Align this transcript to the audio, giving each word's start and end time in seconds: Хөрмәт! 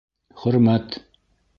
Хөрмәт! 0.45 1.01